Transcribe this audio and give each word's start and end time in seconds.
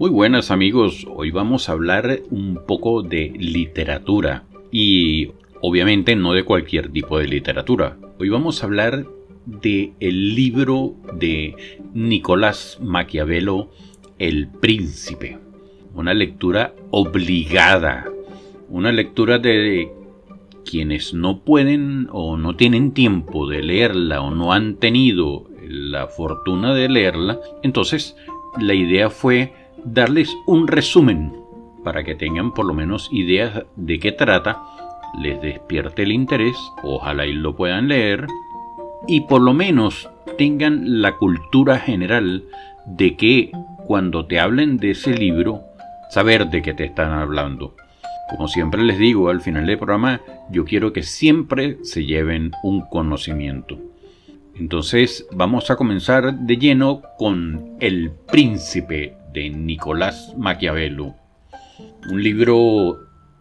Muy 0.00 0.08
buenas 0.08 0.50
amigos, 0.50 1.06
hoy 1.14 1.30
vamos 1.30 1.68
a 1.68 1.72
hablar 1.72 2.20
un 2.30 2.62
poco 2.66 3.02
de 3.02 3.34
literatura 3.38 4.44
y 4.72 5.32
obviamente 5.60 6.16
no 6.16 6.32
de 6.32 6.42
cualquier 6.42 6.90
tipo 6.90 7.18
de 7.18 7.28
literatura. 7.28 7.98
Hoy 8.18 8.30
vamos 8.30 8.62
a 8.62 8.66
hablar 8.66 9.04
de 9.44 9.92
el 10.00 10.34
libro 10.34 10.94
de 11.12 11.54
Nicolás 11.92 12.78
Maquiavelo, 12.80 13.72
El 14.18 14.48
Príncipe. 14.48 15.36
Una 15.94 16.14
lectura 16.14 16.72
obligada, 16.90 18.06
una 18.70 18.92
lectura 18.92 19.38
de 19.38 19.92
quienes 20.64 21.12
no 21.12 21.40
pueden 21.40 22.08
o 22.10 22.38
no 22.38 22.56
tienen 22.56 22.92
tiempo 22.92 23.46
de 23.46 23.62
leerla 23.62 24.22
o 24.22 24.34
no 24.34 24.54
han 24.54 24.76
tenido 24.76 25.44
la 25.62 26.06
fortuna 26.06 26.72
de 26.72 26.88
leerla, 26.88 27.38
entonces 27.62 28.16
la 28.58 28.72
idea 28.72 29.10
fue 29.10 29.59
darles 29.84 30.34
un 30.46 30.68
resumen 30.68 31.32
para 31.84 32.04
que 32.04 32.14
tengan 32.14 32.52
por 32.52 32.66
lo 32.66 32.74
menos 32.74 33.08
ideas 33.12 33.64
de 33.76 33.98
qué 33.98 34.12
trata, 34.12 34.62
les 35.18 35.40
despierte 35.40 36.02
el 36.02 36.12
interés, 36.12 36.56
ojalá 36.82 37.26
y 37.26 37.32
lo 37.32 37.56
puedan 37.56 37.88
leer, 37.88 38.26
y 39.08 39.22
por 39.22 39.40
lo 39.40 39.54
menos 39.54 40.08
tengan 40.36 41.02
la 41.02 41.16
cultura 41.16 41.78
general 41.78 42.44
de 42.86 43.16
que 43.16 43.50
cuando 43.86 44.26
te 44.26 44.38
hablen 44.38 44.76
de 44.76 44.92
ese 44.92 45.14
libro, 45.14 45.62
saber 46.10 46.48
de 46.48 46.62
qué 46.62 46.74
te 46.74 46.84
están 46.84 47.12
hablando. 47.12 47.74
Como 48.30 48.46
siempre 48.46 48.82
les 48.84 48.98
digo 48.98 49.28
al 49.28 49.40
final 49.40 49.66
del 49.66 49.78
programa, 49.78 50.20
yo 50.50 50.64
quiero 50.64 50.92
que 50.92 51.02
siempre 51.02 51.78
se 51.82 52.04
lleven 52.04 52.52
un 52.62 52.82
conocimiento. 52.82 53.78
Entonces 54.54 55.26
vamos 55.32 55.70
a 55.70 55.76
comenzar 55.76 56.34
de 56.34 56.56
lleno 56.56 57.02
con 57.18 57.76
El 57.80 58.12
Príncipe 58.30 59.16
de 59.32 59.50
Nicolás 59.50 60.34
Maquiavelo. 60.36 61.14
Un 62.10 62.22
libro 62.22 62.98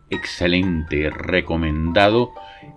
excelente, 0.09 1.09
recomendado, 1.09 2.32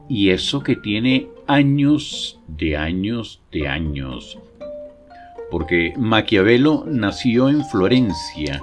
y 0.08 0.30
eso 0.30 0.62
que 0.62 0.76
tiene 0.76 1.28
años 1.46 2.40
de 2.46 2.76
años 2.76 3.42
de 3.50 3.66
años. 3.68 4.38
Porque 5.50 5.92
Maquiavelo 5.96 6.84
nació 6.86 7.48
en 7.48 7.64
Florencia, 7.64 8.62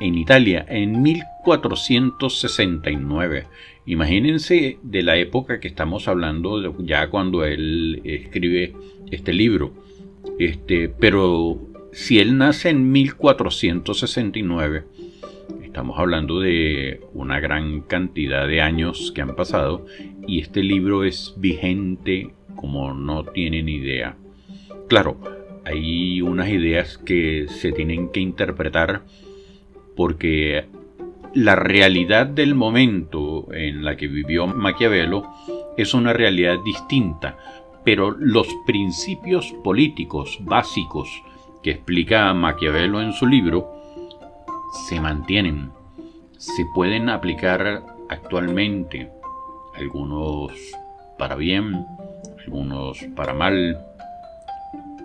en 0.00 0.16
Italia, 0.16 0.64
en 0.68 1.02
1469. 1.02 3.46
Imagínense 3.86 4.78
de 4.82 5.02
la 5.02 5.16
época 5.16 5.60
que 5.60 5.68
estamos 5.68 6.08
hablando, 6.08 6.76
ya 6.82 7.08
cuando 7.08 7.44
él 7.44 8.00
escribe 8.04 8.74
este 9.10 9.32
libro. 9.32 9.72
Este, 10.38 10.88
pero 10.88 11.58
si 11.96 12.18
él 12.18 12.36
nace 12.36 12.68
en 12.68 12.92
1469, 12.92 14.84
estamos 15.62 15.98
hablando 15.98 16.40
de 16.40 17.00
una 17.14 17.40
gran 17.40 17.80
cantidad 17.80 18.46
de 18.46 18.60
años 18.60 19.12
que 19.14 19.22
han 19.22 19.34
pasado 19.34 19.86
y 20.26 20.40
este 20.40 20.62
libro 20.62 21.04
es 21.04 21.32
vigente 21.38 22.34
como 22.54 22.92
no 22.92 23.24
tienen 23.24 23.70
idea. 23.70 24.14
Claro, 24.88 25.16
hay 25.64 26.20
unas 26.20 26.50
ideas 26.50 26.98
que 26.98 27.46
se 27.48 27.72
tienen 27.72 28.10
que 28.10 28.20
interpretar 28.20 29.04
porque 29.96 30.66
la 31.32 31.56
realidad 31.56 32.26
del 32.26 32.54
momento 32.54 33.50
en 33.54 33.86
la 33.86 33.96
que 33.96 34.08
vivió 34.08 34.46
Maquiavelo 34.46 35.26
es 35.78 35.94
una 35.94 36.12
realidad 36.12 36.58
distinta, 36.62 37.38
pero 37.86 38.10
los 38.10 38.48
principios 38.66 39.54
políticos 39.64 40.38
básicos 40.42 41.08
que 41.66 41.72
explica 41.72 42.32
Maquiavelo 42.32 43.02
en 43.02 43.12
su 43.12 43.26
libro 43.26 43.68
se 44.86 45.00
mantienen, 45.00 45.72
se 46.38 46.64
pueden 46.72 47.08
aplicar 47.08 47.82
actualmente, 48.08 49.10
algunos 49.74 50.52
para 51.18 51.34
bien, 51.34 51.84
algunos 52.38 53.04
para 53.16 53.34
mal, 53.34 53.84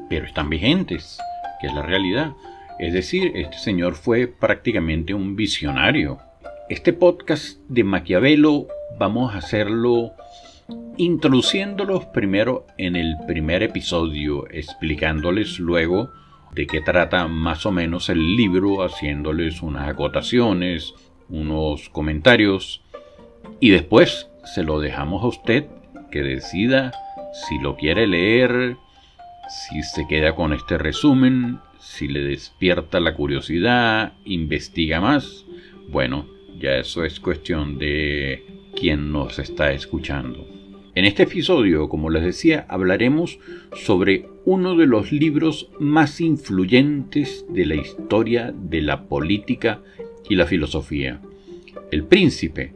pero 0.07 0.27
están 0.27 0.51
vigentes, 0.51 1.17
que 1.59 1.65
es 1.65 1.73
la 1.73 1.81
realidad. 1.81 2.33
Es 2.77 2.93
decir, 2.93 3.31
este 3.33 3.57
señor 3.57 3.95
fue 3.95 4.27
prácticamente 4.27 5.15
un 5.15 5.35
visionario. 5.35 6.19
Este 6.69 6.93
podcast 6.93 7.57
de 7.69 7.83
Maquiavelo 7.83 8.67
vamos 8.99 9.33
a 9.33 9.39
hacerlo 9.39 10.11
introduciéndolos 10.97 12.05
primero 12.13 12.67
en 12.77 12.95
el 12.95 13.15
primer 13.25 13.63
episodio, 13.63 14.47
explicándoles 14.51 15.57
luego 15.57 16.11
de 16.53 16.67
qué 16.67 16.81
trata 16.81 17.27
más 17.27 17.65
o 17.65 17.71
menos 17.71 18.09
el 18.09 18.35
libro, 18.35 18.83
haciéndoles 18.83 19.61
unas 19.61 19.89
acotaciones, 19.89 20.93
unos 21.29 21.89
comentarios 21.89 22.81
y 23.59 23.69
después 23.69 24.27
se 24.43 24.63
lo 24.63 24.79
dejamos 24.79 25.23
a 25.23 25.27
usted 25.27 25.65
que 26.11 26.21
decida 26.21 26.91
si 27.33 27.59
lo 27.59 27.77
quiere 27.77 28.07
leer, 28.07 28.75
si 29.47 29.81
se 29.83 30.05
queda 30.07 30.35
con 30.35 30.53
este 30.53 30.77
resumen, 30.77 31.59
si 31.79 32.07
le 32.07 32.21
despierta 32.21 32.99
la 32.99 33.13
curiosidad, 33.13 34.13
investiga 34.25 34.99
más. 34.99 35.45
Bueno, 35.89 36.25
ya 36.59 36.75
eso 36.77 37.03
es 37.05 37.19
cuestión 37.19 37.77
de 37.77 38.45
quien 38.75 39.11
nos 39.11 39.39
está 39.39 39.71
escuchando. 39.71 40.60
En 40.93 41.05
este 41.05 41.23
episodio, 41.23 41.87
como 41.87 42.09
les 42.09 42.21
decía, 42.21 42.65
hablaremos 42.67 43.39
sobre 43.73 44.25
uno 44.43 44.75
de 44.75 44.87
los 44.87 45.13
libros 45.13 45.69
más 45.79 46.19
influyentes 46.19 47.45
de 47.47 47.65
la 47.65 47.75
historia 47.75 48.53
de 48.53 48.81
la 48.81 49.03
política 49.07 49.79
y 50.29 50.35
la 50.35 50.45
filosofía. 50.45 51.21
El 51.91 52.03
Príncipe 52.03 52.73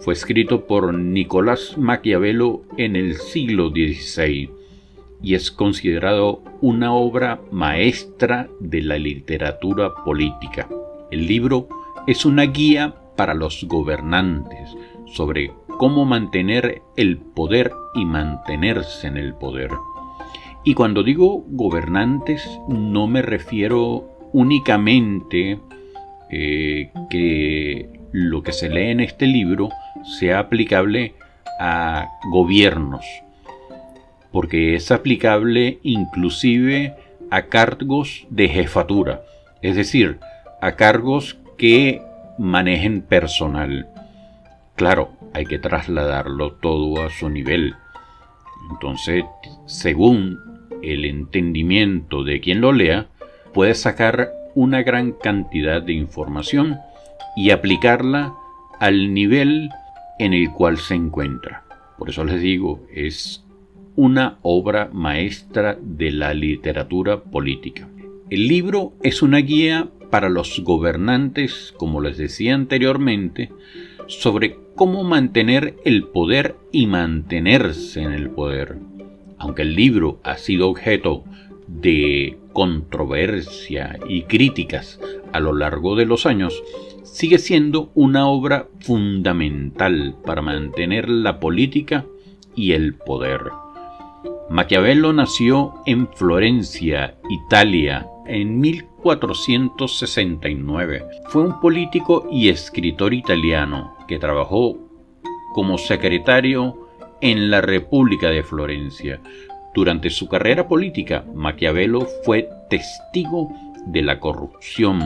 fue 0.00 0.12
escrito 0.12 0.66
por 0.66 0.92
Nicolás 0.92 1.78
Maquiavelo 1.78 2.64
en 2.76 2.96
el 2.96 3.14
siglo 3.14 3.70
XVI 3.70 4.50
y 5.22 5.34
es 5.34 5.50
considerado 5.50 6.42
una 6.60 6.92
obra 6.92 7.40
maestra 7.50 8.50
de 8.60 8.82
la 8.82 8.98
literatura 8.98 9.94
política. 10.04 10.68
El 11.10 11.26
libro 11.26 11.68
es 12.06 12.26
una 12.26 12.42
guía 12.42 12.94
para 13.16 13.32
los 13.32 13.64
gobernantes 13.64 14.76
sobre 15.06 15.50
cómo 15.78 16.04
mantener 16.04 16.82
el 16.96 17.18
poder 17.18 17.72
y 17.94 18.04
mantenerse 18.04 19.06
en 19.06 19.16
el 19.16 19.34
poder. 19.34 19.70
Y 20.64 20.74
cuando 20.74 21.02
digo 21.02 21.44
gobernantes 21.48 22.48
no 22.68 23.06
me 23.06 23.22
refiero 23.22 24.08
únicamente 24.32 25.60
eh, 26.30 26.90
que 27.10 28.00
lo 28.12 28.42
que 28.42 28.52
se 28.52 28.68
lee 28.68 28.90
en 28.90 29.00
este 29.00 29.26
libro 29.26 29.68
sea 30.18 30.38
aplicable 30.38 31.14
a 31.60 32.08
gobiernos, 32.30 33.04
porque 34.32 34.74
es 34.74 34.90
aplicable 34.90 35.78
inclusive 35.82 36.94
a 37.30 37.42
cargos 37.46 38.26
de 38.30 38.48
jefatura, 38.48 39.22
es 39.62 39.76
decir, 39.76 40.18
a 40.60 40.76
cargos 40.76 41.38
que 41.56 42.02
manejen 42.38 43.02
personal. 43.02 43.88
Claro, 44.76 45.10
hay 45.34 45.46
que 45.46 45.58
trasladarlo 45.58 46.52
todo 46.52 47.02
a 47.02 47.10
su 47.10 47.28
nivel. 47.28 47.74
Entonces, 48.70 49.24
según 49.66 50.38
el 50.82 51.04
entendimiento 51.04 52.24
de 52.24 52.40
quien 52.40 52.60
lo 52.60 52.72
lea, 52.72 53.08
puede 53.52 53.74
sacar 53.74 54.30
una 54.54 54.82
gran 54.82 55.12
cantidad 55.12 55.82
de 55.82 55.92
información 55.92 56.78
y 57.36 57.50
aplicarla 57.50 58.32
al 58.78 59.12
nivel 59.12 59.70
en 60.18 60.32
el 60.32 60.50
cual 60.52 60.78
se 60.78 60.94
encuentra. 60.94 61.64
Por 61.98 62.10
eso 62.10 62.24
les 62.24 62.40
digo, 62.40 62.86
es 62.92 63.44
una 63.96 64.38
obra 64.42 64.88
maestra 64.92 65.76
de 65.80 66.10
la 66.12 66.34
literatura 66.34 67.22
política. 67.22 67.88
El 68.30 68.48
libro 68.48 68.94
es 69.02 69.22
una 69.22 69.38
guía 69.38 69.88
para 70.14 70.28
los 70.28 70.60
gobernantes, 70.60 71.74
como 71.76 72.00
les 72.00 72.16
decía 72.16 72.54
anteriormente, 72.54 73.50
sobre 74.06 74.56
cómo 74.76 75.02
mantener 75.02 75.74
el 75.84 76.04
poder 76.04 76.54
y 76.70 76.86
mantenerse 76.86 78.00
en 78.00 78.12
el 78.12 78.30
poder. 78.30 78.76
Aunque 79.38 79.62
el 79.62 79.74
libro 79.74 80.20
ha 80.22 80.36
sido 80.36 80.68
objeto 80.68 81.24
de 81.66 82.38
controversia 82.52 83.98
y 84.08 84.22
críticas 84.22 85.00
a 85.32 85.40
lo 85.40 85.52
largo 85.52 85.96
de 85.96 86.06
los 86.06 86.26
años, 86.26 86.62
sigue 87.02 87.38
siendo 87.38 87.90
una 87.96 88.28
obra 88.28 88.68
fundamental 88.78 90.14
para 90.24 90.42
mantener 90.42 91.08
la 91.08 91.40
política 91.40 92.04
y 92.54 92.70
el 92.70 92.94
poder. 92.94 93.40
Maquiavelo 94.48 95.12
nació 95.12 95.74
en 95.86 96.06
Florencia, 96.06 97.16
Italia, 97.28 98.06
en 98.28 98.60
1469. 99.04 101.04
Fue 101.28 101.42
un 101.42 101.60
político 101.60 102.26
y 102.30 102.48
escritor 102.48 103.12
italiano 103.12 103.94
que 104.08 104.18
trabajó 104.18 104.78
como 105.54 105.76
secretario 105.76 106.88
en 107.20 107.50
la 107.50 107.60
República 107.60 108.30
de 108.30 108.42
Florencia. 108.42 109.20
Durante 109.74 110.08
su 110.10 110.28
carrera 110.28 110.66
política, 110.66 111.24
Maquiavelo 111.34 112.06
fue 112.24 112.48
testigo 112.70 113.52
de 113.86 114.02
la 114.02 114.20
corrupción 114.20 115.02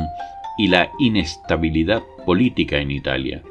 y 0.59 0.69
la 0.69 0.91
inestabilidad 0.99 2.03
política 2.25 2.79
en 2.79 2.91
Italia. 2.91 3.43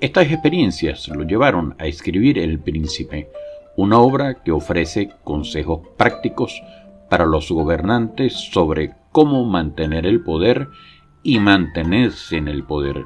Estas 0.00 0.30
experiencias 0.30 1.08
lo 1.08 1.24
llevaron 1.24 1.74
a 1.78 1.86
escribir 1.86 2.38
El 2.38 2.60
Príncipe, 2.60 3.30
una 3.76 3.98
obra 3.98 4.42
que 4.42 4.52
ofrece 4.52 5.10
consejos 5.24 5.80
prácticos 5.96 6.62
para 7.08 7.26
los 7.26 7.50
gobernantes 7.50 8.34
sobre 8.34 8.92
cómo 9.12 9.44
mantener 9.44 10.06
el 10.06 10.20
poder 10.20 10.68
y 11.22 11.38
mantenerse 11.38 12.36
en 12.36 12.48
el 12.48 12.64
poder. 12.64 13.04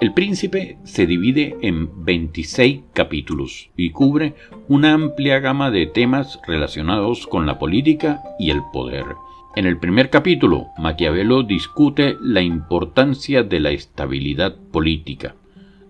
El 0.00 0.14
príncipe 0.14 0.78
se 0.84 1.06
divide 1.06 1.58
en 1.60 2.04
26 2.04 2.84
capítulos 2.94 3.70
y 3.76 3.90
cubre 3.90 4.34
una 4.66 4.94
amplia 4.94 5.40
gama 5.40 5.70
de 5.70 5.86
temas 5.86 6.40
relacionados 6.46 7.26
con 7.26 7.44
la 7.44 7.58
política 7.58 8.22
y 8.38 8.50
el 8.50 8.62
poder. 8.72 9.04
En 9.56 9.66
el 9.66 9.78
primer 9.78 10.08
capítulo, 10.08 10.68
Maquiavelo 10.78 11.42
discute 11.42 12.16
la 12.22 12.40
importancia 12.40 13.42
de 13.42 13.60
la 13.60 13.72
estabilidad 13.72 14.56
política. 14.72 15.34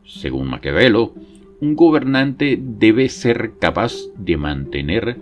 Según 0.04 0.48
Maquiavelo, 0.48 1.14
un 1.60 1.76
gobernante 1.76 2.58
debe 2.60 3.08
ser 3.10 3.58
capaz 3.60 3.92
de 4.16 4.36
mantener 4.36 5.18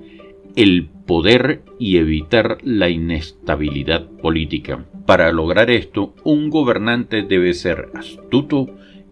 el 0.58 0.88
poder 1.06 1.62
y 1.78 1.98
evitar 1.98 2.58
la 2.64 2.88
inestabilidad 2.88 4.08
política. 4.20 4.86
Para 5.06 5.30
lograr 5.30 5.70
esto, 5.70 6.16
un 6.24 6.50
gobernante 6.50 7.22
debe 7.22 7.54
ser 7.54 7.90
astuto 7.94 8.66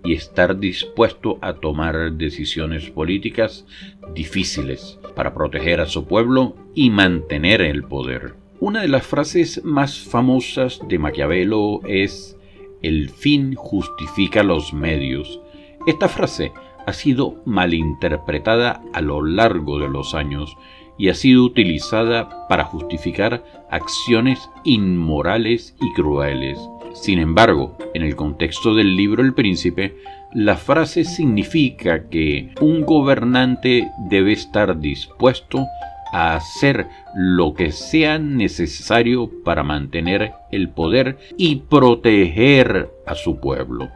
y 0.04 0.14
estar 0.14 0.58
dispuesto 0.58 1.38
a 1.42 1.52
tomar 1.52 2.14
decisiones 2.14 2.90
políticas 2.90 3.64
difíciles 4.12 4.98
para 5.14 5.34
proteger 5.34 5.80
a 5.80 5.86
su 5.86 6.06
pueblo 6.06 6.56
y 6.74 6.90
mantener 6.90 7.60
el 7.60 7.84
poder. 7.84 8.34
Una 8.58 8.80
de 8.80 8.88
las 8.88 9.06
frases 9.06 9.64
más 9.64 10.00
famosas 10.00 10.80
de 10.88 10.98
Maquiavelo 10.98 11.78
es 11.86 12.36
el 12.82 13.08
fin 13.08 13.54
justifica 13.54 14.42
los 14.42 14.72
medios. 14.72 15.40
Esta 15.86 16.08
frase 16.08 16.50
ha 16.86 16.92
sido 16.92 17.40
malinterpretada 17.44 18.82
a 18.92 19.00
lo 19.00 19.24
largo 19.24 19.78
de 19.78 19.88
los 19.88 20.12
años 20.16 20.56
y 20.98 21.08
ha 21.08 21.14
sido 21.14 21.44
utilizada 21.44 22.46
para 22.48 22.64
justificar 22.64 23.44
acciones 23.70 24.50
inmorales 24.64 25.76
y 25.80 25.92
crueles. 25.94 26.58
Sin 26.94 27.18
embargo, 27.18 27.76
en 27.94 28.02
el 28.02 28.16
contexto 28.16 28.74
del 28.74 28.96
libro 28.96 29.22
El 29.22 29.34
Príncipe, 29.34 29.96
la 30.32 30.56
frase 30.56 31.04
significa 31.04 32.08
que 32.08 32.52
un 32.60 32.82
gobernante 32.82 33.90
debe 34.08 34.32
estar 34.32 34.78
dispuesto 34.78 35.66
a 36.12 36.36
hacer 36.36 36.86
lo 37.14 37.54
que 37.54 37.72
sea 37.72 38.18
necesario 38.18 39.30
para 39.44 39.62
mantener 39.62 40.32
el 40.50 40.70
poder 40.70 41.18
y 41.36 41.56
proteger 41.56 42.90
a 43.06 43.14
su 43.14 43.38
pueblo. 43.38 43.90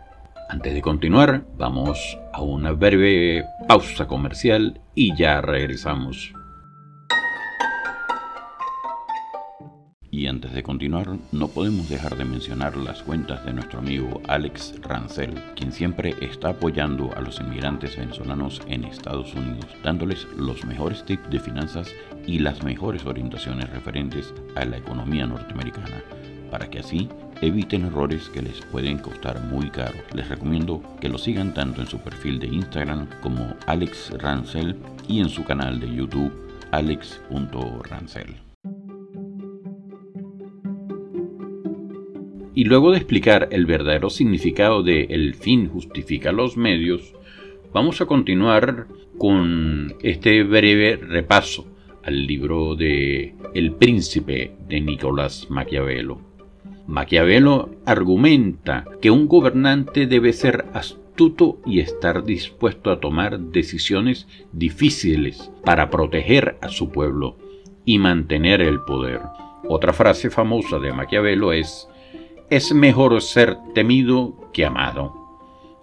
Antes 0.48 0.74
de 0.74 0.82
continuar, 0.82 1.44
vamos 1.56 2.18
a 2.32 2.42
una 2.42 2.72
breve 2.72 3.44
pausa 3.68 4.06
comercial 4.06 4.80
y 4.94 5.14
ya 5.16 5.40
regresamos. 5.40 6.34
Y 10.20 10.26
antes 10.26 10.52
de 10.52 10.62
continuar, 10.62 11.16
no 11.32 11.48
podemos 11.48 11.88
dejar 11.88 12.14
de 12.14 12.26
mencionar 12.26 12.76
las 12.76 13.02
cuentas 13.02 13.42
de 13.46 13.54
nuestro 13.54 13.78
amigo 13.78 14.20
Alex 14.28 14.74
Rancel, 14.82 15.32
quien 15.56 15.72
siempre 15.72 16.14
está 16.20 16.50
apoyando 16.50 17.10
a 17.16 17.22
los 17.22 17.40
inmigrantes 17.40 17.96
venezolanos 17.96 18.60
en 18.66 18.84
Estados 18.84 19.32
Unidos, 19.32 19.64
dándoles 19.82 20.26
los 20.36 20.62
mejores 20.66 21.06
tips 21.06 21.30
de 21.30 21.40
finanzas 21.40 21.88
y 22.26 22.38
las 22.38 22.62
mejores 22.62 23.06
orientaciones 23.06 23.70
referentes 23.70 24.34
a 24.56 24.66
la 24.66 24.76
economía 24.76 25.26
norteamericana, 25.26 26.02
para 26.50 26.68
que 26.68 26.80
así 26.80 27.08
eviten 27.40 27.86
errores 27.86 28.28
que 28.28 28.42
les 28.42 28.60
pueden 28.66 28.98
costar 28.98 29.42
muy 29.44 29.70
caro. 29.70 29.96
Les 30.12 30.28
recomiendo 30.28 30.82
que 31.00 31.08
lo 31.08 31.16
sigan 31.16 31.54
tanto 31.54 31.80
en 31.80 31.86
su 31.86 31.98
perfil 31.98 32.38
de 32.38 32.48
Instagram 32.48 33.08
como 33.22 33.56
Alex 33.66 34.10
Rancel 34.18 34.76
y 35.08 35.20
en 35.20 35.30
su 35.30 35.44
canal 35.44 35.80
de 35.80 35.94
YouTube 35.94 36.30
alex.rancel. 36.72 38.49
Y 42.60 42.64
luego 42.64 42.90
de 42.90 42.98
explicar 42.98 43.48
el 43.52 43.64
verdadero 43.64 44.10
significado 44.10 44.82
de 44.82 45.04
el 45.04 45.32
fin 45.34 45.70
justifica 45.70 46.30
los 46.30 46.58
medios, 46.58 47.14
vamos 47.72 48.02
a 48.02 48.04
continuar 48.04 48.86
con 49.16 49.94
este 50.02 50.42
breve 50.42 50.96
repaso 50.96 51.66
al 52.02 52.26
libro 52.26 52.76
de 52.76 53.34
El 53.54 53.72
príncipe 53.72 54.52
de 54.68 54.82
Nicolás 54.82 55.46
Maquiavelo. 55.48 56.20
Maquiavelo 56.86 57.70
argumenta 57.86 58.84
que 59.00 59.10
un 59.10 59.26
gobernante 59.26 60.06
debe 60.06 60.34
ser 60.34 60.66
astuto 60.74 61.60
y 61.64 61.80
estar 61.80 62.24
dispuesto 62.24 62.90
a 62.90 63.00
tomar 63.00 63.40
decisiones 63.40 64.28
difíciles 64.52 65.50
para 65.64 65.88
proteger 65.88 66.58
a 66.60 66.68
su 66.68 66.90
pueblo 66.90 67.38
y 67.86 67.96
mantener 67.96 68.60
el 68.60 68.80
poder. 68.82 69.22
Otra 69.66 69.94
frase 69.94 70.28
famosa 70.28 70.78
de 70.78 70.92
Maquiavelo 70.92 71.54
es 71.54 71.88
es 72.50 72.74
mejor 72.74 73.22
ser 73.22 73.58
temido 73.74 74.34
que 74.52 74.66
amado. 74.66 75.14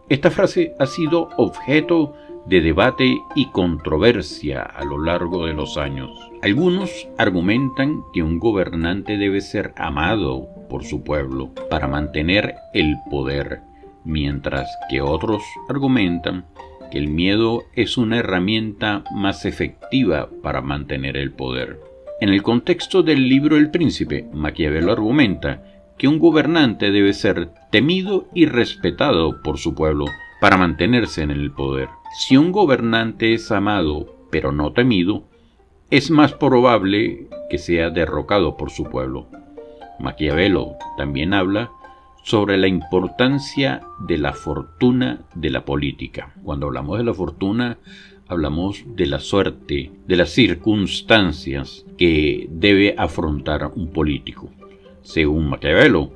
Esta 0.09 0.29
frase 0.29 0.73
ha 0.79 0.85
sido 0.85 1.29
objeto 1.37 2.13
de 2.45 2.61
debate 2.61 3.17
y 3.35 3.47
controversia 3.51 4.61
a 4.63 4.83
lo 4.83 5.01
largo 5.01 5.45
de 5.45 5.53
los 5.53 5.77
años. 5.77 6.09
Algunos 6.41 7.07
argumentan 7.17 8.03
que 8.13 8.21
un 8.21 8.39
gobernante 8.39 9.17
debe 9.17 9.41
ser 9.41 9.73
amado 9.77 10.47
por 10.69 10.83
su 10.83 11.03
pueblo 11.03 11.51
para 11.69 11.87
mantener 11.87 12.55
el 12.73 12.95
poder, 13.09 13.61
mientras 14.03 14.69
que 14.89 15.01
otros 15.01 15.41
argumentan 15.69 16.45
que 16.91 16.97
el 16.97 17.07
miedo 17.07 17.63
es 17.75 17.97
una 17.97 18.19
herramienta 18.19 19.03
más 19.11 19.45
efectiva 19.45 20.29
para 20.41 20.61
mantener 20.61 21.15
el 21.17 21.31
poder. 21.31 21.79
En 22.19 22.29
el 22.29 22.43
contexto 22.43 23.03
del 23.03 23.27
libro 23.29 23.57
El 23.57 23.71
Príncipe, 23.71 24.25
Maquiavelo 24.33 24.91
argumenta 24.91 25.76
que 25.97 26.07
un 26.07 26.19
gobernante 26.19 26.91
debe 26.91 27.13
ser 27.13 27.51
temido 27.71 28.27
y 28.33 28.45
respetado 28.45 29.41
por 29.41 29.57
su 29.57 29.73
pueblo 29.73 30.05
para 30.39 30.57
mantenerse 30.57 31.23
en 31.23 31.31
el 31.31 31.51
poder. 31.51 31.89
Si 32.19 32.37
un 32.37 32.51
gobernante 32.51 33.33
es 33.33 33.51
amado 33.51 34.15
pero 34.29 34.51
no 34.51 34.73
temido, 34.73 35.23
es 35.89 36.11
más 36.11 36.33
probable 36.33 37.27
que 37.49 37.57
sea 37.57 37.89
derrocado 37.89 38.57
por 38.57 38.71
su 38.71 38.83
pueblo. 38.85 39.27
Maquiavelo 39.99 40.75
también 40.97 41.33
habla 41.33 41.71
sobre 42.23 42.57
la 42.57 42.67
importancia 42.67 43.81
de 44.05 44.17
la 44.17 44.33
fortuna 44.33 45.21
de 45.33 45.49
la 45.49 45.63
política. 45.63 46.33
Cuando 46.43 46.67
hablamos 46.67 46.97
de 46.97 47.05
la 47.05 47.13
fortuna, 47.13 47.77
hablamos 48.27 48.83
de 48.85 49.05
la 49.05 49.19
suerte, 49.19 49.91
de 50.05 50.15
las 50.17 50.31
circunstancias 50.31 51.85
que 51.97 52.47
debe 52.51 52.95
afrontar 52.97 53.71
un 53.75 53.93
político. 53.93 54.51
Según 55.01 55.49
Maquiavelo, 55.49 56.11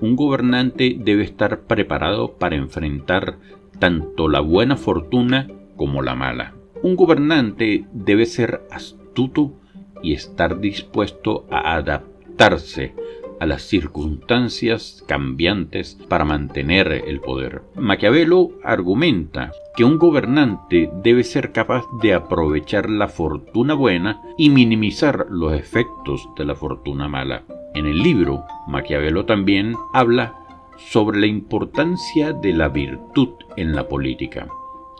un 0.00 0.16
gobernante 0.16 0.96
debe 0.98 1.24
estar 1.24 1.62
preparado 1.62 2.34
para 2.34 2.56
enfrentar 2.56 3.38
tanto 3.78 4.28
la 4.28 4.40
buena 4.40 4.76
fortuna 4.76 5.48
como 5.76 6.02
la 6.02 6.14
mala. 6.14 6.54
Un 6.82 6.96
gobernante 6.96 7.86
debe 7.92 8.26
ser 8.26 8.62
astuto 8.70 9.54
y 10.02 10.12
estar 10.12 10.60
dispuesto 10.60 11.46
a 11.50 11.74
adaptarse 11.74 12.94
a 13.40 13.46
las 13.46 13.62
circunstancias 13.62 15.04
cambiantes 15.06 15.98
para 16.08 16.24
mantener 16.24 17.04
el 17.06 17.20
poder. 17.20 17.62
Maquiavelo 17.76 18.52
argumenta 18.62 19.52
que 19.76 19.84
un 19.84 19.98
gobernante 19.98 20.90
debe 21.02 21.24
ser 21.24 21.52
capaz 21.52 21.84
de 22.02 22.14
aprovechar 22.14 22.88
la 22.88 23.08
fortuna 23.08 23.74
buena 23.74 24.22
y 24.38 24.50
minimizar 24.50 25.26
los 25.28 25.52
efectos 25.54 26.28
de 26.36 26.44
la 26.44 26.54
fortuna 26.54 27.08
mala. 27.08 27.44
En 27.76 27.84
el 27.84 28.02
libro, 28.02 28.46
Maquiavelo 28.66 29.26
también 29.26 29.74
habla 29.92 30.34
sobre 30.78 31.20
la 31.20 31.26
importancia 31.26 32.32
de 32.32 32.54
la 32.54 32.70
virtud 32.70 33.34
en 33.58 33.76
la 33.76 33.86
política. 33.86 34.48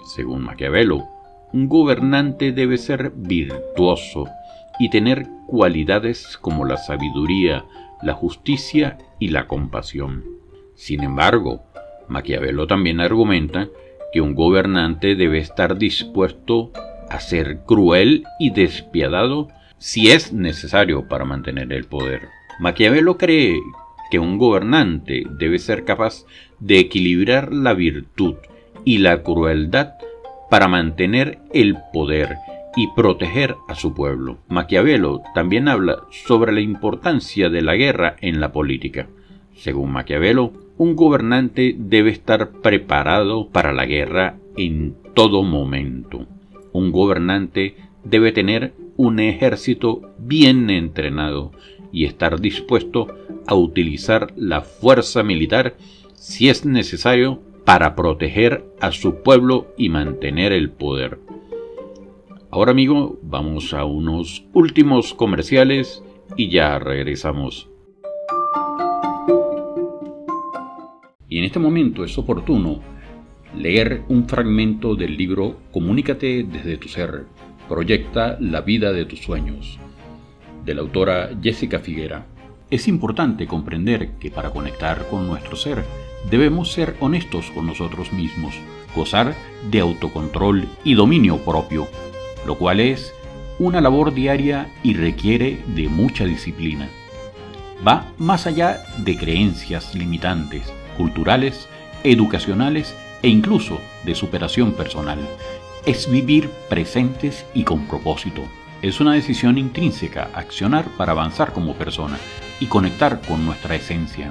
Según 0.04 0.42
Maquiavelo, 0.42 1.02
un 1.54 1.70
gobernante 1.70 2.52
debe 2.52 2.76
ser 2.76 3.12
virtuoso 3.16 4.26
y 4.78 4.90
tener 4.90 5.26
cualidades 5.46 6.36
como 6.36 6.66
la 6.66 6.76
sabiduría, 6.76 7.64
la 8.02 8.12
justicia 8.12 8.98
y 9.18 9.28
la 9.28 9.46
compasión. 9.46 10.22
Sin 10.74 11.02
embargo, 11.02 11.62
Maquiavelo 12.08 12.66
también 12.66 13.00
argumenta 13.00 13.68
que 14.12 14.20
un 14.20 14.34
gobernante 14.34 15.14
debe 15.14 15.38
estar 15.38 15.78
dispuesto 15.78 16.72
a 17.08 17.20
ser 17.20 17.60
cruel 17.64 18.24
y 18.38 18.50
despiadado 18.50 19.48
si 19.78 20.10
es 20.10 20.34
necesario 20.34 21.08
para 21.08 21.24
mantener 21.24 21.72
el 21.72 21.84
poder. 21.84 22.35
Maquiavelo 22.58 23.18
cree 23.18 23.60
que 24.10 24.18
un 24.18 24.38
gobernante 24.38 25.24
debe 25.38 25.58
ser 25.58 25.84
capaz 25.84 26.24
de 26.58 26.78
equilibrar 26.78 27.52
la 27.52 27.74
virtud 27.74 28.36
y 28.84 28.98
la 28.98 29.22
crueldad 29.22 29.94
para 30.50 30.68
mantener 30.68 31.38
el 31.52 31.76
poder 31.92 32.36
y 32.76 32.88
proteger 32.94 33.56
a 33.68 33.74
su 33.74 33.94
pueblo. 33.94 34.38
Maquiavelo 34.48 35.22
también 35.34 35.68
habla 35.68 36.04
sobre 36.10 36.52
la 36.52 36.60
importancia 36.60 37.50
de 37.50 37.62
la 37.62 37.74
guerra 37.74 38.16
en 38.20 38.40
la 38.40 38.52
política. 38.52 39.08
Según 39.54 39.92
Maquiavelo, 39.92 40.52
un 40.78 40.94
gobernante 40.94 41.74
debe 41.78 42.10
estar 42.10 42.52
preparado 42.60 43.48
para 43.48 43.72
la 43.72 43.86
guerra 43.86 44.36
en 44.56 44.94
todo 45.14 45.42
momento. 45.42 46.26
Un 46.72 46.92
gobernante 46.92 47.76
debe 48.04 48.32
tener 48.32 48.74
un 48.96 49.20
ejército 49.20 50.14
bien 50.18 50.70
entrenado 50.70 51.52
y 51.96 52.04
estar 52.04 52.38
dispuesto 52.42 53.06
a 53.46 53.54
utilizar 53.54 54.34
la 54.36 54.60
fuerza 54.60 55.22
militar 55.22 55.78
si 56.12 56.50
es 56.50 56.66
necesario 56.66 57.40
para 57.64 57.96
proteger 57.96 58.66
a 58.82 58.92
su 58.92 59.22
pueblo 59.22 59.72
y 59.78 59.88
mantener 59.88 60.52
el 60.52 60.68
poder. 60.68 61.18
Ahora 62.50 62.72
amigo, 62.72 63.18
vamos 63.22 63.72
a 63.72 63.86
unos 63.86 64.44
últimos 64.52 65.14
comerciales 65.14 66.04
y 66.36 66.50
ya 66.50 66.78
regresamos. 66.78 67.70
Y 71.30 71.38
en 71.38 71.44
este 71.44 71.58
momento 71.58 72.04
es 72.04 72.18
oportuno 72.18 72.80
leer 73.56 74.02
un 74.10 74.28
fragmento 74.28 74.96
del 74.96 75.16
libro 75.16 75.56
Comunícate 75.72 76.42
desde 76.42 76.76
tu 76.76 76.88
ser, 76.88 77.24
proyecta 77.70 78.36
la 78.38 78.60
vida 78.60 78.92
de 78.92 79.06
tus 79.06 79.20
sueños, 79.20 79.78
de 80.66 80.74
la 80.74 80.82
autora 80.82 81.30
Jessica 81.40 81.78
Figuera. 81.78 82.26
Es 82.68 82.88
importante 82.88 83.46
comprender 83.46 84.10
que 84.18 84.30
para 84.30 84.50
conectar 84.50 85.06
con 85.08 85.26
nuestro 85.28 85.56
ser 85.56 85.84
debemos 86.28 86.72
ser 86.72 86.96
honestos 86.98 87.52
con 87.52 87.66
nosotros 87.66 88.12
mismos, 88.12 88.56
gozar 88.94 89.34
de 89.70 89.80
autocontrol 89.80 90.68
y 90.82 90.94
dominio 90.94 91.38
propio, 91.38 91.86
lo 92.44 92.58
cual 92.58 92.80
es 92.80 93.14
una 93.58 93.80
labor 93.80 94.12
diaria 94.12 94.68
y 94.82 94.94
requiere 94.94 95.62
de 95.68 95.88
mucha 95.88 96.24
disciplina. 96.24 96.88
Va 97.86 98.12
más 98.18 98.46
allá 98.46 98.82
de 98.98 99.16
creencias 99.16 99.94
limitantes, 99.94 100.72
culturales, 100.96 101.68
educacionales 102.02 102.94
e 103.22 103.28
incluso 103.28 103.80
de 104.04 104.14
superación 104.14 104.72
personal. 104.72 105.18
Es 105.84 106.10
vivir 106.10 106.50
presentes 106.68 107.46
y 107.54 107.62
con 107.62 107.86
propósito. 107.86 108.42
Es 108.86 109.00
una 109.00 109.14
decisión 109.14 109.58
intrínseca 109.58 110.30
accionar 110.32 110.84
para 110.96 111.10
avanzar 111.10 111.52
como 111.52 111.74
persona 111.74 112.18
y 112.60 112.66
conectar 112.66 113.20
con 113.20 113.44
nuestra 113.44 113.74
esencia. 113.74 114.30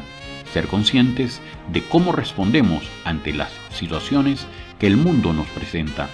Ser 0.54 0.68
conscientes 0.68 1.42
de 1.74 1.82
cómo 1.84 2.14
respondemos 2.14 2.90
ante 3.04 3.34
las 3.34 3.52
situaciones 3.72 4.48
que 4.80 4.88
el 4.88 4.96
mundo 4.96 5.34
nos 5.34 5.48
presenta 5.48 6.08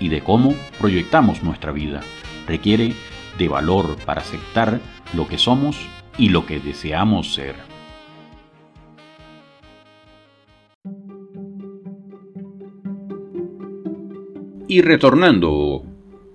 y 0.00 0.08
de 0.08 0.20
cómo 0.20 0.56
proyectamos 0.80 1.44
nuestra 1.44 1.70
vida. 1.70 2.00
Requiere 2.48 2.92
de 3.38 3.46
valor 3.46 3.96
para 4.04 4.22
aceptar 4.22 4.80
lo 5.14 5.28
que 5.28 5.38
somos 5.38 5.76
y 6.18 6.30
lo 6.30 6.44
que 6.44 6.58
deseamos 6.58 7.34
ser. 7.34 7.54
Y 14.66 14.82
retornando, 14.82 15.84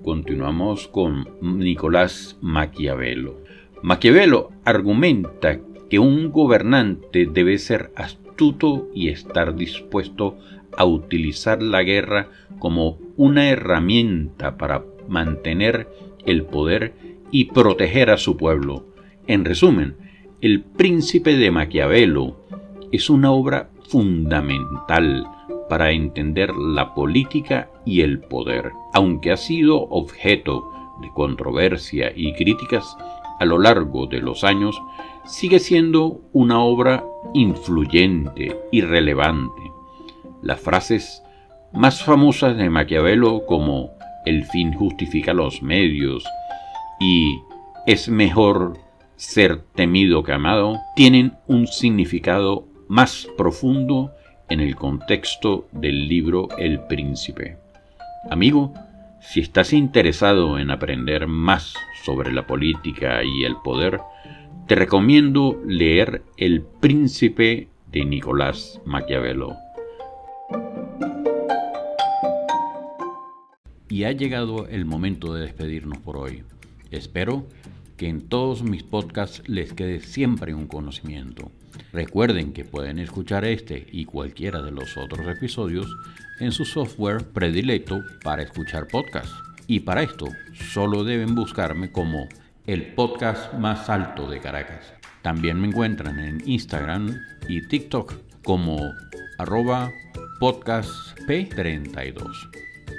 continuamos 0.03 0.87
con 0.87 1.29
Nicolás 1.41 2.37
Maquiavelo. 2.41 3.37
Maquiavelo 3.81 4.51
argumenta 4.65 5.59
que 5.89 5.99
un 5.99 6.31
gobernante 6.31 7.27
debe 7.31 7.57
ser 7.57 7.91
astuto 7.95 8.89
y 8.93 9.09
estar 9.09 9.55
dispuesto 9.55 10.37
a 10.77 10.85
utilizar 10.85 11.61
la 11.61 11.83
guerra 11.83 12.29
como 12.59 12.99
una 13.17 13.49
herramienta 13.49 14.57
para 14.57 14.83
mantener 15.07 15.87
el 16.25 16.43
poder 16.43 16.93
y 17.31 17.45
proteger 17.45 18.09
a 18.09 18.17
su 18.17 18.37
pueblo. 18.37 18.85
En 19.27 19.45
resumen, 19.45 19.95
El 20.41 20.61
Príncipe 20.61 21.35
de 21.35 21.51
Maquiavelo 21.51 22.37
es 22.91 23.09
una 23.09 23.31
obra 23.31 23.69
fundamental 23.89 25.27
para 25.69 25.91
entender 25.91 26.53
la 26.55 26.93
política 26.93 27.69
y 27.85 28.01
el 28.01 28.19
poder. 28.19 28.71
Aunque 28.93 29.31
ha 29.31 29.37
sido 29.37 29.81
objeto 29.89 30.71
de 31.01 31.09
controversia 31.09 32.11
y 32.15 32.33
críticas 32.33 32.97
a 33.39 33.45
lo 33.45 33.57
largo 33.57 34.07
de 34.07 34.19
los 34.19 34.43
años, 34.43 34.81
sigue 35.25 35.59
siendo 35.59 36.21
una 36.31 36.59
obra 36.59 37.03
influyente 37.33 38.55
y 38.71 38.81
relevante. 38.81 39.61
Las 40.41 40.59
frases 40.59 41.23
más 41.73 42.03
famosas 42.03 42.57
de 42.57 42.69
Maquiavelo 42.69 43.45
como 43.45 43.91
el 44.25 44.43
fin 44.45 44.73
justifica 44.73 45.33
los 45.33 45.61
medios 45.63 46.23
y 46.99 47.41
es 47.87 48.09
mejor 48.09 48.77
ser 49.15 49.63
temido 49.75 50.23
que 50.23 50.33
amado 50.33 50.79
tienen 50.95 51.33
un 51.47 51.67
significado 51.67 52.67
más 52.87 53.27
profundo 53.37 54.11
en 54.49 54.59
el 54.59 54.75
contexto 54.75 55.67
del 55.71 56.07
libro 56.07 56.49
El 56.57 56.81
Príncipe. 56.81 57.60
Amigo, 58.29 58.73
si 59.19 59.39
estás 59.39 59.73
interesado 59.73 60.59
en 60.59 60.69
aprender 60.69 61.25
más 61.27 61.73
sobre 62.03 62.31
la 62.31 62.45
política 62.45 63.23
y 63.23 63.43
el 63.43 63.55
poder, 63.63 63.99
te 64.67 64.75
recomiendo 64.75 65.59
leer 65.65 66.23
El 66.37 66.61
Príncipe 66.61 67.69
de 67.91 68.05
Nicolás 68.05 68.79
Maquiavelo. 68.85 69.55
Y 73.89 74.03
ha 74.03 74.11
llegado 74.11 74.67
el 74.67 74.85
momento 74.85 75.33
de 75.33 75.41
despedirnos 75.41 75.97
por 75.97 76.17
hoy. 76.17 76.43
Espero 76.91 77.47
que 78.01 78.09
en 78.09 78.27
todos 78.27 78.63
mis 78.63 78.81
podcasts 78.81 79.47
les 79.47 79.73
quede 79.73 79.99
siempre 79.99 80.55
un 80.55 80.65
conocimiento. 80.65 81.51
Recuerden 81.93 82.51
que 82.51 82.65
pueden 82.65 82.97
escuchar 82.97 83.45
este 83.45 83.85
y 83.91 84.05
cualquiera 84.05 84.63
de 84.63 84.71
los 84.71 84.97
otros 84.97 85.27
episodios 85.27 85.85
en 86.39 86.51
su 86.51 86.65
software 86.65 87.27
predilecto 87.27 88.01
para 88.23 88.41
escuchar 88.41 88.87
podcasts. 88.87 89.35
Y 89.67 89.81
para 89.81 90.01
esto 90.01 90.25
solo 90.73 91.03
deben 91.03 91.35
buscarme 91.35 91.91
como 91.91 92.27
el 92.65 92.95
podcast 92.95 93.53
más 93.53 93.87
alto 93.87 94.27
de 94.27 94.39
Caracas. 94.39 94.95
También 95.21 95.61
me 95.61 95.67
encuentran 95.67 96.17
en 96.17 96.41
Instagram 96.43 97.19
y 97.47 97.61
TikTok 97.67 98.15
como 98.43 98.79
arroba 99.37 99.91
podcastp32. 100.39 102.49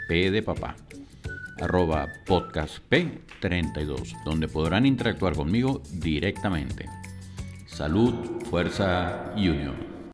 P 0.06 0.30
de 0.30 0.42
papá 0.44 0.76
arroba 1.62 2.08
podcastp32, 2.26 4.24
donde 4.24 4.48
podrán 4.48 4.84
interactuar 4.84 5.34
conmigo 5.34 5.82
directamente. 5.92 6.88
Salud, 7.66 8.42
fuerza 8.50 9.32
y 9.36 9.48
unión. 9.48 9.91